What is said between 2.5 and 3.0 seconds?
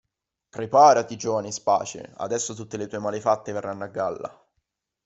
tutte le tue